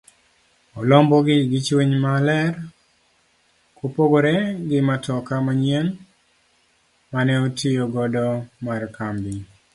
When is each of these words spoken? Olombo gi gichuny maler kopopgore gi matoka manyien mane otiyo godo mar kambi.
Olombo 0.79 1.17
gi 1.27 1.37
gichuny 1.51 1.91
maler 2.05 2.53
kopopgore 3.77 4.35
gi 4.69 4.79
matoka 4.89 5.33
manyien 5.45 5.87
mane 7.11 7.33
otiyo 7.45 7.83
godo 7.93 8.25
mar 8.65 8.81
kambi. 8.95 9.35